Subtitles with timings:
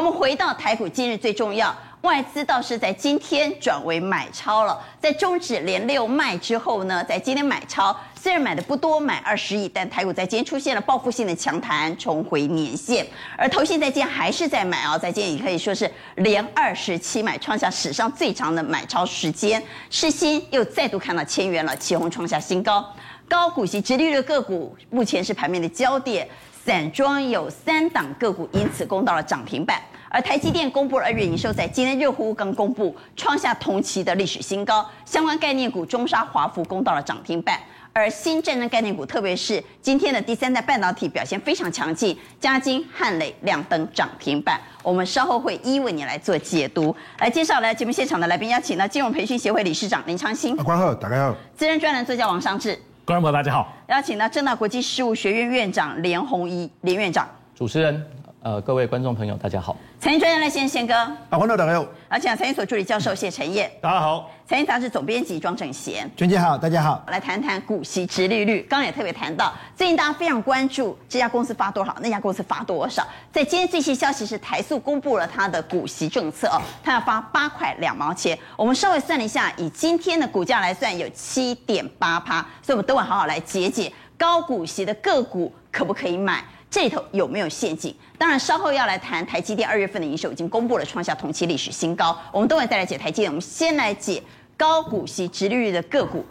[0.00, 1.76] 我们回到台股，今日最重要。
[2.00, 13.06] 外资倒是在今天转为买超了，在终止连六卖之后呢，在今天买超，虽然买的不多，买二十亿，但台股在今天出现了报复性的强弹，重回年线。
[13.36, 19.62] 而投信在今天还是在买啊，在今天也可以说是连二十七买，创下史上最长的买超时间。
[19.90, 22.82] 市心又再度看到千元了，起红创下新高。
[23.28, 26.26] 高股息、直利率的个股目前是盘面的焦点，
[26.64, 29.78] 散装有三档个股因此攻到了涨停板。
[30.12, 34.84] 而台积电公布了二月营收，在今天热乎乎刚公布，创下同期的历史新高。
[35.04, 37.60] 相关概念股中沙、华孚攻到了涨停板，
[37.92, 44.60] 而新战争概念股，特别是今天的第三代半导体表现非常强劲，嘉金、汉磊亮灯涨停板。
[44.82, 46.92] 我们稍后会一为你来做解读。
[47.20, 50.56] 来介绍来节目现场的来宾，邀请到金融培训协会理事长林昌兴。
[50.56, 51.36] 关好，大家好。
[51.56, 52.76] 资深专栏作家王尚志。
[53.04, 53.72] 观众朋友大家好。
[53.86, 57.28] 邀请到正大国际事务学院院长连红一连院长。
[57.54, 58.04] 主持人。
[58.42, 59.76] 呃，各位观众朋友，大家好。
[60.00, 61.86] 财经专家来先宪哥，啊，观众大家好。
[62.08, 64.30] 而且财经所助理教授谢晨彦，大家好。
[64.46, 67.04] 财经杂志总编辑庄正贤，娟姐好，大家好。
[67.08, 73.06] 来谈谈股息殖利率，刚刚也特别谈到，最近大家非常关注这家公司发多少，那家公司发多少。
[73.30, 78.38] 在今天最新消息是台塑公布了它的股息政策哦，它要发八块两毛钱。
[78.56, 86.42] 我们稍微算了一下，以今天的股价来算，有七点八趴，所以我们等会好好来解解高股息的个股可不可以买。
[86.70, 87.92] 这里头有没有陷阱？
[88.16, 92.16] 当然，稍后要来谈台积电二月份的营收已经公布了，创下同期历史新高。
[92.32, 94.22] 我们等会再来解台积电，我们先来解
[94.56, 96.24] 高股息、直利率的个股。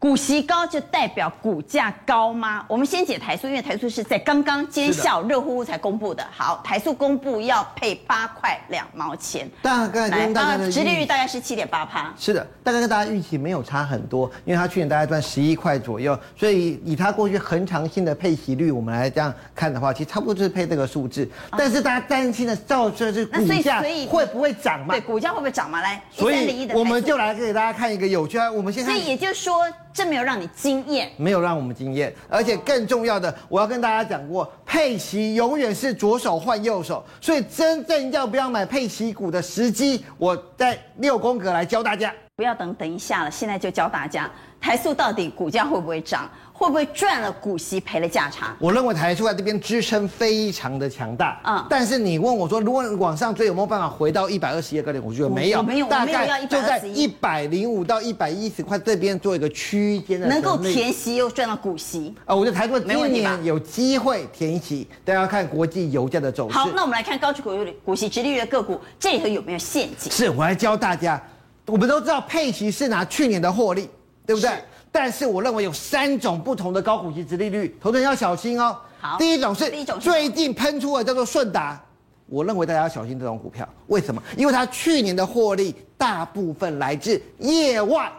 [0.00, 2.64] 股息高就代表股价高吗？
[2.66, 6.26] 我们先解台塑，因为台塑是在刚刚今天下午热乎乎才公布的。
[6.34, 12.10] 好，台塑公布要配八块两毛钱，大概跟大家的殖利率大概是七点八趴。
[12.16, 21.28] 是的，大概跟大家预期没有差很多，因为它去年大概赚十一块左右，所以以它过去恒长性的配息率，我们来这样看的话，其实差不多就是配这个数字。
[21.58, 24.94] 但是大家担心的，造成是股价会不会涨嘛？
[24.94, 25.82] 对，股价会不会涨嘛？
[25.82, 28.90] 来，所以我们就来给大家看一个有趣的，我们现在。
[28.90, 29.60] 所以也就是说。
[29.92, 42.12] 这没有让你惊艳，没有让我们惊艳，而且更重要的，我要跟大家讲过，配息永远是左手换右手，所以真正要不要买配息股的时机，我在六宫格来教大家。
[42.36, 44.30] 不要等等一下了，现在就教大家，
[44.60, 46.30] 台塑到底股价会不会涨？
[46.60, 48.54] 会不会赚了股息赔了价差？
[48.58, 51.40] 我认为台塑在这边支撑非常的强大。
[51.42, 55.02] 嗯，但是你问我说，如果往上追有没有办法回到一百二十一个点？
[55.02, 62.14] 我觉得没有，没有，大概就在一百零五到一百一十块这边做一个区间的，能够填息又赚到股息。
[62.26, 66.58] 啊，我觉得台塑今年有机会填息，大家要看国际油价的走势。
[66.58, 70.12] 好，那我们来看高股息股息直利率的个股，这里头有没有陷阱？
[70.12, 71.18] 是我来教大家，
[71.64, 73.88] 我们都知道佩奇是拿去年的获利，
[74.26, 74.50] 对不对？
[74.92, 78.76] 但是我认为有三种不同的高股息值利率，投资人要小心哦。
[79.00, 79.70] 好，第一种是
[80.00, 81.80] 最近喷出的叫做顺达，
[82.26, 83.66] 我认为大家要小心这种股票。
[83.86, 84.20] 为什么？
[84.36, 88.12] 因为它去年的获利大部分来自业外，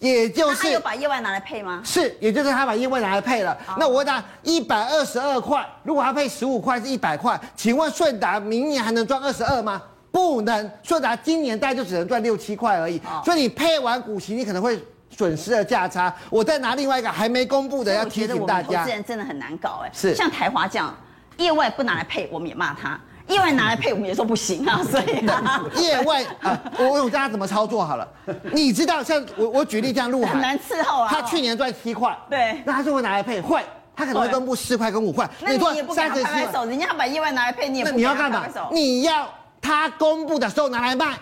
[0.00, 1.80] 也就是他有把业外拿来配吗？
[1.84, 3.56] 是，也就是他把业外拿来配了。
[3.78, 9.80] 那我问他一百二十二块，如果他配十五块是一百块，请问顺达明年还能赚二十二吗？
[10.10, 13.00] 不能，顺达今年大概就只能赚六七块而已。
[13.24, 14.78] 所以你配完股息，你可能会。
[15.10, 18.68] 损失的价差，我再拿另外一个还没公布的要提醒大家。
[18.68, 20.94] 我投资人真的很难搞哎，是像台华这样，
[21.38, 24.82] 业外不拿来配，我们也骂他；业外拿来配，我们也说不行啊。
[24.88, 28.06] 所以业外啊，我我教他怎么操作好了。
[28.52, 31.08] 你知道，像我我举例这样，陆海很难伺候啊。
[31.10, 33.40] 他去年赚七块，对，那他是会拿来配？
[33.40, 33.64] 会，
[33.96, 35.28] 他可能会公布四块跟五块。
[35.40, 38.46] 那你也不敢拍拍手，人家把业外拿来配，你也不你要干嘛？
[38.70, 39.28] 你要
[39.60, 41.16] 他公布的时候拿来卖。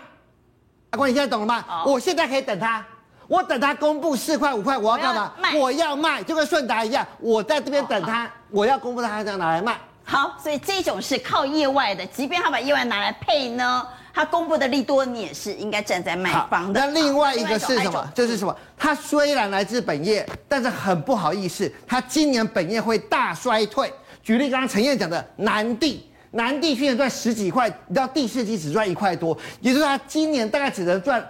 [0.90, 1.64] 阿光，你现在懂了吗？
[1.86, 2.84] 我现在可以等他。
[3.28, 5.32] 我等他公布四块五块，我要干嘛？
[5.56, 9.76] 我要卖，就跟顺达一样，我在这边等他，哦、我要公布他这样拿来卖。
[10.04, 16.78] 好，所以这种是靠业外的，即便他把业外拿来配呢，他公布的利多，你也是应该站在卖方的。
[16.78, 18.08] 那另外一个是什么？
[18.14, 18.56] 就是什么？
[18.76, 23.92] 他虽然来自本业，但是很不好意思，他今年本业会大衰退。
[24.22, 31.24] 举例刚刚陈燕讲的南地，南地去年赚十几块，你知道第四季只赚一块多，也就是他今年大概只能赚。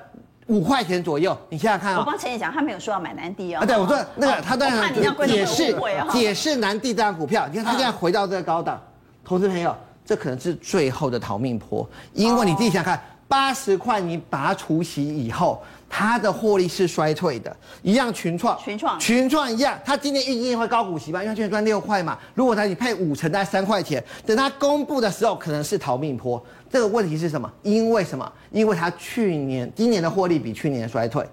[0.46, 2.00] 五块钱左右，你现在看啊、哦。
[2.00, 3.60] 我帮陈姐讲，他没有说要买南帝哦。
[3.60, 4.94] 啊，对，我说那个、哦、他当然
[5.26, 5.76] 解释
[6.12, 8.80] 解释南帝这张股票，你看他现在回到这个高档，
[9.24, 15.62] 投资朋友，这可能是最后的逃命坡，因为你自己想看，八十块你把它除息以后。
[15.88, 19.78] 它的获利是衰退的，一样群创，群创，群创一样。
[19.84, 21.22] 它今年预计会高股息吧？
[21.22, 22.18] 因为它去年赚六块嘛。
[22.34, 24.02] 如果它你配五成，大概三块钱。
[24.26, 26.44] 等它公布的时候，可能是逃命坡。
[26.68, 27.50] 这个问题是什么？
[27.62, 28.30] 因为什么？
[28.50, 31.24] 因为它去年、今年的获利比去年衰退，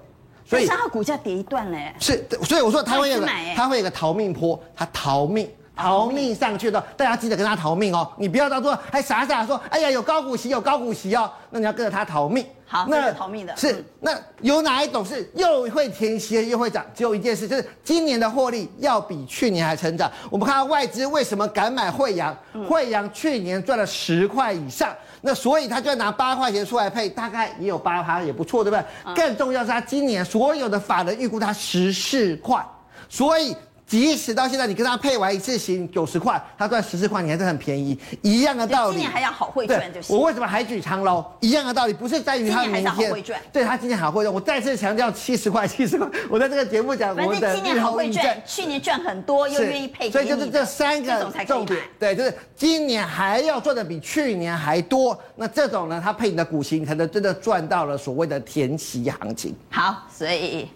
[0.46, 1.92] 所以它股价跌一段嘞。
[2.00, 5.50] 是，所以我说它会有个，它会有个逃命坡，它逃命。
[5.76, 12.46] 逃命上去的，大家记得跟他逃命哦，你不要到时候还傻傻说，哎呀有高股息有高股息哦，那你要跟着他逃命。
[12.66, 14.12] 好，那个逃命的是那
[14.42, 16.84] 有哪一种是又会填息又会涨？
[16.96, 20.12] 只有一件事，就是今年的获利要比去年还成长。
[20.32, 22.36] 我们看到外资为什么敢买惠阳？
[22.68, 24.90] 惠阳去年赚了十块以上，
[25.22, 29.14] 那所以他就要拿八块钱出来配，大概也有八趴，也不错，对不对？
[29.16, 32.64] 更重要是他今年所有的法人预估他十四块，
[33.10, 33.56] 所以。
[33.86, 38.94] 即使到现在，你跟他配完一次型九十块，他赚十四块，你还是很便宜，一样的道理。
[38.94, 40.16] 今年还要好会赚就行。
[40.16, 41.24] 我为什么还举长楼？
[41.42, 42.86] 一样的道理，不是在于他明天。
[42.92, 43.40] 好会赚。
[43.52, 46.08] 对他今年好会赚，我再次强调七十块，七十块。
[46.30, 50.10] 我在这个节目讲，我们的今年好会赚，去年赚很多，又愿意配。
[50.10, 55.16] 所以就是这三个重点，对，就是今年还要赚的比去年还多。
[55.36, 59.54] 那这种呢，他配你的股息，才能真的赚到了所谓的填息行情。
[59.70, 60.68] 好，所以。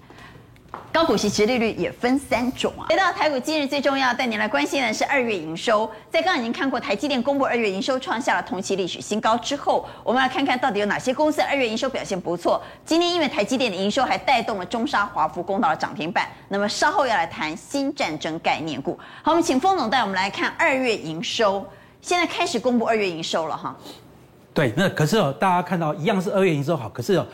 [0.91, 2.87] 高股息殖利率也分三种啊。
[2.89, 5.89] 回到台股，今日最重要带您来关心的是二月营收。
[6.09, 12.61] 在刚刚已经看过台积电公布二月营收创下了同期历史新高之后，我们来看看到底有哪些公司二月营收表现不错。
[12.85, 16.27] 今天因为台积电的营收还带动了中沙、华福攻到了涨停板。
[16.47, 18.97] 那么稍后要来谈新战争概念股。
[19.21, 21.65] 好，我们请封总带我们来看二月营收。
[22.01, 23.75] 现在开始公布二月营收了哈。
[24.53, 27.27] 对，那可是哦，大家看到一样是二月营收好，可是哦，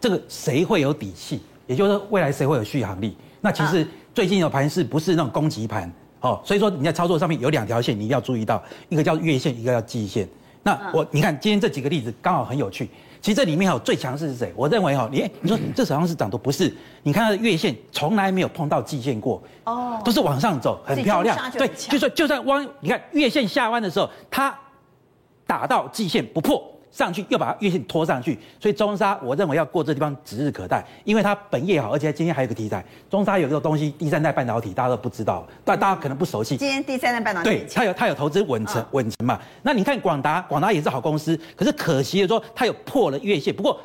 [0.00, 1.42] 这个谁会有底气？
[1.66, 3.16] 也就是说，未来谁会有续航力？
[3.40, 5.90] 那其实最近的盘是不是那种攻击盘
[6.20, 10.28] 哦，所以说你在操作上面有两条线，你一定要注意到，一个叫月线，一个叫季线。
[10.62, 12.88] 那我你看今天这几个例子刚好很有趣。
[13.20, 14.52] 其实这里面哈最强势是谁？
[14.54, 16.74] 我认为哈，你你说 这好像是涨多，不是？
[17.02, 21.38] 你看它的月线从来没有碰到季线过哦，都是往上走，很漂亮。
[21.52, 24.54] 对，就算就算弯，你看月线下弯的时候，它
[25.46, 26.62] 打到季线不破。
[26.94, 36.56] 上去又把月线拖上去，所以中沙我认为要过这地方指日可待，因为它本业好，而且今天还有个题材，中沙有这个东西，第三代半导体大家都不知道，但大家可能不熟悉。
[36.56, 39.40] 今天第三代半导体，对，它有它有投资稳成稳成嘛？
[39.62, 43.76] 那你看广达，广达也是好公司，可是可惜的说它有破了月线，不过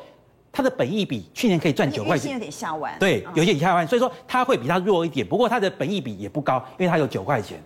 [0.52, 7.60] 它的本益比去年可以赚九块钱，有点下弯，对，有点下弯，所以说它会比它弱一点，不过它的本益比也不高，因为它有九块钱。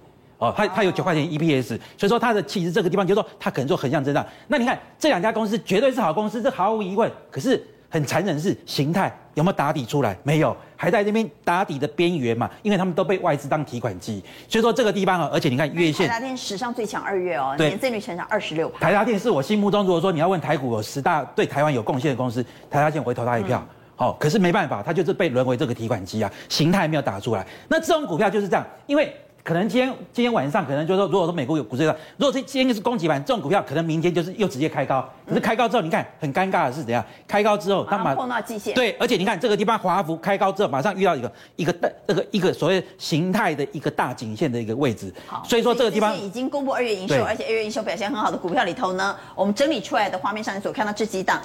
[0.45, 4.25] 哦，它它有九块钱 EPS，所以说它的其实这个地方就是说它可能做横向增长。
[4.49, 7.11] 那你看这两家公司绝对是好公司，这毫无疑问。
[7.31, 10.17] 可是很残忍的是形态有没有打底出来？
[10.23, 12.51] 没有，还在那边打底的边缘嘛。
[12.63, 18.69] 因为他们都被外资当提款机，所以说这个地方啊，而且你看月线，台达电史上最强二月哦，年增率成长二十六。
[18.81, 23.65] 台达电是我心目中，如果说你要问台股有十大对台湾有贡献的公司，台达电我会投他一票。
[23.97, 27.47] 好、可是没办法，它就是被沦为这个提款机啊，形态没有打出来。
[27.69, 29.15] 那这种股票就是这样，因为。
[29.45, 35.07] 可能今天今天晚上可能就是说，如果说美国有股市的，如果是今天是攻击盘，这种股票可能明天就是又直接开高。
[35.29, 37.05] 可是开高之后，你看很尴尬的是怎样？
[37.29, 38.75] 开高之后，它马上碰到季线。
[38.75, 45.13] 对，而且你看这个地方华孚开高之后，马上遇到一个一个大这个一个所谓形态的一个大颈线的一个位置。
[45.27, 51.43] 好，所以说这个地方已经公布二月营收，而且二月营收表现很好的股票里头呢，我们整理出来的画面上你所看到这几档。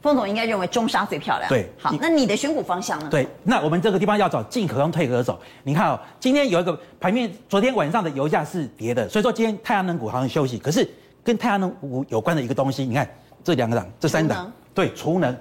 [0.00, 1.48] 封总应该认为中沙最漂亮。
[1.48, 3.08] 对，好，那你的选股方向呢？
[3.10, 5.38] 对，那我们这个地方要找进可攻退可守。
[5.64, 10.58] 你看哦，今天有一个盘面，昨天晚上的油价是跌的，所以说今天太阳能股好像休息。
[10.58, 10.88] 可是
[11.24, 13.08] 跟太阳能股有关的一个东西，你看
[13.42, 15.36] 这两个档，这三档，对，储能。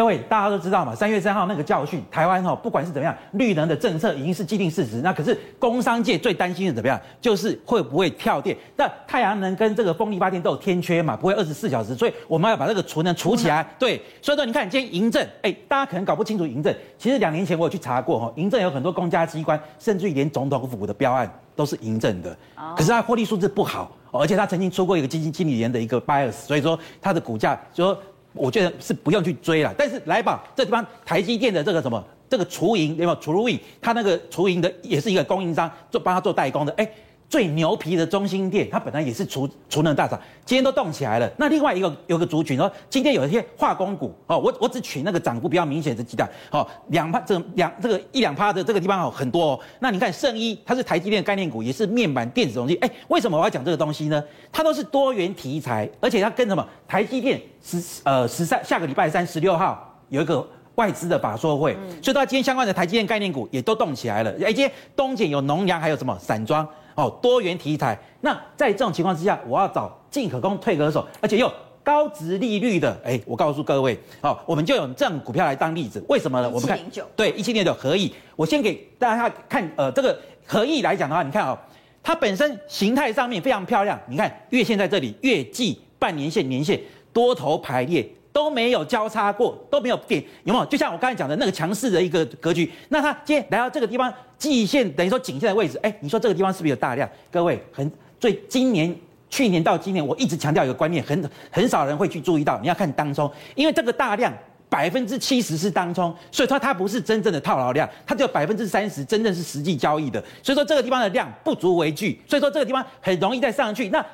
[0.00, 5.02] 各位大家都知道嘛，三月三号那个教训，台湾哈不管是怎么样，绿能的政策已经是既定事实。
[5.02, 8.56] 那可是工商界最担心的怎么样，就是会不会跳电？
[8.78, 13.62] 那太阳能跟这个风力发电都有天缺嘛，不会二十四小时，所以我们要把这个储能储起来。
[13.78, 22.34] 对，所以说你看今天银政，哎，大家可能搞不清楚银政，其实两年前我有去查过哈，银政有很多公家机关，甚至于连总统府的标案都是银政的，
[22.74, 28.00] 可是它获利数字不好，而且他曾经出过一个基金经理人的一个 bias，所以说他的股价就说。
[28.32, 33.58] 我觉得是不用去追了，但是来吧这地方台积电的这个什么这个雏鹰有没有除如意？
[33.80, 36.90] 它那个雏鹰的也是一个供应商，做帮他做代工的，哎。
[37.30, 41.30] 最牛皮的中心店，它本来也是储储能大厂，今天都动起来了。
[41.38, 49.60] 那另外一个有个族群说，今天有一些化工股哦，我我只取那个涨幅比较明显的几档，哦，两趴这两这个一两趴的这个地方哦很多哦。
[49.78, 52.74] 那你看圣一，它是台积电概念股，也是面板电子东西。
[52.76, 54.20] 哎，为什么我要讲这个东西呢？
[54.50, 56.66] 它都是多元题材，而且它跟什么？
[56.88, 60.44] 台积电十呃十三下个礼拜三十六号有一个
[60.80, 64.30] 外资的法说会，所以到今天相关的台积电概念股也都动起来了。
[64.40, 66.66] 哎，今天东碱有农阳，还有什么散装？
[66.94, 67.98] 哦，多元题材。
[68.22, 71.52] 那在这种情况之下，我要找进可攻退可守，而且又
[71.84, 72.98] 高值利率的。
[73.04, 76.02] 哎，我告诉各位，哦，我们就用这种股票来当例子。
[76.08, 76.48] 为什么呢？
[76.48, 76.78] 我们看
[77.14, 81.58] 对一七年的合意，我先给大家看，呃，这个合意来讲的话，你看哦，
[82.02, 84.00] 它本身形态上面非常漂亮。
[84.08, 86.80] 你看月线在这里，月季、半年线、年线
[87.12, 90.64] 多头排列，都没有交叉过，都没有变，有没有？
[90.66, 97.08] 就像我刚才讲的那个强势的一个格局，那它今天来到这个地方，季线等于说颈线的位置，哎，你说这个地方是不是有大量？
[97.30, 98.94] 各位，很最今年、
[99.28, 104.32] 去年到今年，我一直强调一个观念，很很少人会去注意到，你要看当中，因为这个大量
[104.68, 113.88] 百分之七十是当中，所以说它不是真正的套牢量，它只有百分之三十真正是实际交易的，所以说这个地方的量不足为惧，所以说这个地方很容易再上去。
[113.88, 114.04] 那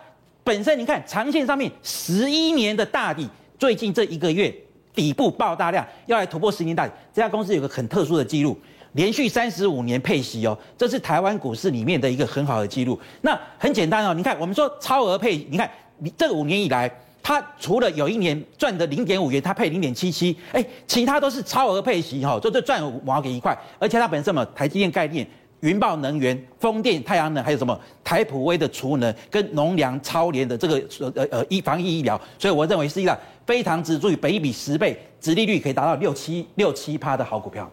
[0.42, 3.28] 本身你看长线上面十一年的大底。
[3.58, 4.54] 最近这一个月
[4.94, 6.92] 底部爆大量，要来突破十年大底。
[7.12, 8.56] 这家公司有个很特殊的记录，
[8.92, 12.98] 连续三十五年配息哦，这是台湾股市里面的一个很好的记录。
[13.22, 16.90] 那很简单哦，你看我们说超额配，你看你这五年以来，
[17.22, 25.26] 它除了有一年赚的零点五元，它配零点七七，哎，其他都是超额配息哈， 就就赚五毛给一块，而且它本身什么台积电概念。
[25.60, 37.70] 云豹能源、风电、太阳能，还有什么台普威的储能跟农粮超联的这个呃呃呃医防疫医疗，所以我认为是一个非常值，注意本益比十倍，殖利率可以达到六七六七趴的好股票。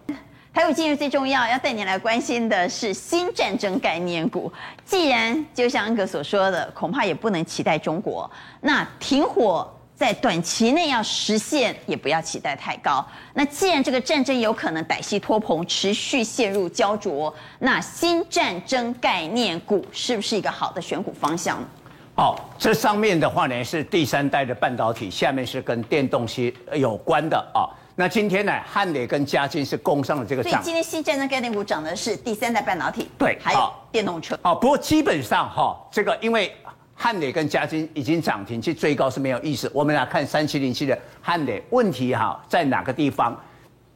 [0.52, 4.52] 还有今日最重要要带你来关心的是新战争概念股。
[4.86, 8.30] 既然就像安哥所说的，恐怕也不能期待中国
[8.62, 9.68] 那停火。
[9.96, 13.06] 在短期内要实现，也不要期待太高。
[13.34, 21.68] 那既然这个战争有可能歹戏拖棚，持续陷入焦灼，那新战争概念股是不是一个好的选股方向呢？
[22.16, 26.42] 好，这上面的话呢是第三代的半导体，下面是跟电动车
[26.74, 27.70] 有关的啊。
[27.96, 30.54] 那今天呢，汉磊跟嘉晶是攻上了这个涨。
[30.54, 34.38] 所以今天新战争概念股涨的是第三代半导体，对，还有电动车。
[34.42, 36.54] 好，不过基本上哈，这个因为。
[36.96, 39.70] 汉磊跟嘉金已经涨停，其实最高是没有意思。
[39.74, 43.36] 我们来看三七零七的汉磊，问题哈在哪个地方？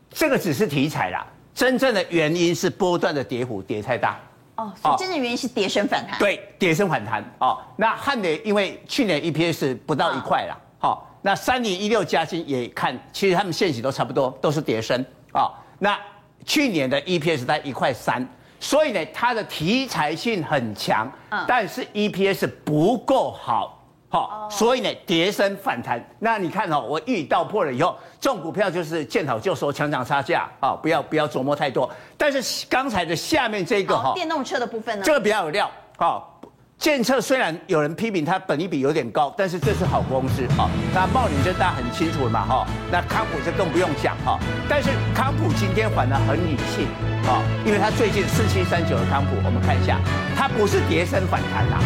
[0.09, 4.19] 这个只是题材啦，真正的原因是波段的跌幅跌太大。
[4.55, 6.17] 哦，所以真正原因是跌升反弹。
[6.17, 7.23] 对，跌升反弹。
[7.39, 10.57] 哦，那汉磊因为去年 EPS 不到一块啦。
[10.79, 14.99] 好、哦，那三零一六嘉晶也看，其实他们现息都差不多，都是跌升。
[15.33, 15.97] 哦，那
[16.43, 18.27] 去年的 EPS 在一块三。
[18.67, 26.05] 所以呢，它的题材性很强，嗯，但是 EPS 不够好，好，所以呢，跌升反弹。
[26.19, 31.89] 那你看哦，我一语道破了以后，这种股票就是见好就收，强涨差价啊，不要不要琢磨太多。
[32.17, 36.36] 但是刚才的下面这个哈，电动车的部分呢，这个比较有料，好。
[36.79, 40.69] 建策虽然有人批评它本益比有点高，但是这是好公司啊。
[40.93, 42.67] 那茂林这大家很清楚了嘛哈。
[42.91, 44.39] 那康普这更不用讲哈。
[44.69, 46.85] 但是康普今天反而很理性
[47.27, 49.99] 啊，因为它最近四七三九的康普，我们看一下，
[50.37, 51.81] 它不是跌升反弹呐，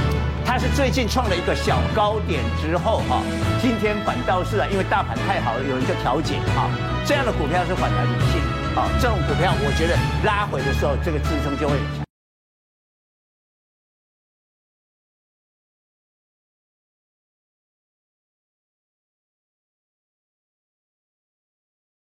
[0.45, 3.24] 它是最近创了一个小高点之后哈，
[3.62, 6.67] 今天反倒是啊，因为大盘太好了，有人就调节啊。
[7.07, 8.43] 这样的股票是反弹理性
[8.75, 9.95] 啊，这种股票我觉得
[10.27, 12.11] 拉回的时候，这个支撑就会很强。